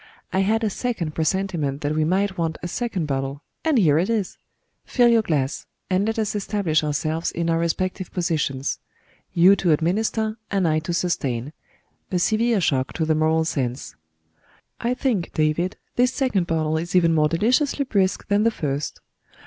"I 0.33 0.39
had 0.39 0.63
a 0.63 0.69
second 0.71 1.13
presentiment 1.13 1.81
that 1.81 1.93
we 1.93 2.05
might 2.05 2.35
want 2.35 2.57
a 2.63 2.67
second 2.67 3.05
bottle 3.05 3.43
and 3.63 3.77
here 3.77 3.99
it 3.99 4.09
is! 4.09 4.39
Fill 4.83 5.09
your 5.09 5.21
glass; 5.21 5.67
and 5.91 6.07
let 6.07 6.17
us 6.17 6.33
establish 6.33 6.83
ourselves 6.83 7.29
in 7.31 7.51
our 7.51 7.59
respective 7.59 8.11
positions 8.11 8.79
you 9.33 9.55
to 9.57 9.69
administer, 9.71 10.39
and 10.49 10.67
I 10.67 10.79
to 10.79 10.93
sustain, 10.95 11.53
a 12.11 12.17
severe 12.17 12.59
shock 12.59 12.93
to 12.93 13.05
the 13.05 13.13
moral 13.13 13.45
sense. 13.45 13.95
I 14.79 14.95
think, 14.95 15.33
David, 15.35 15.77
this 15.97 16.11
second 16.11 16.47
bottle 16.47 16.79
is 16.79 16.95
even 16.95 17.13
more 17.13 17.29
deliciously 17.29 17.85
brisk 17.85 18.27
than 18.27 18.41
the 18.41 18.49
first. 18.49 19.01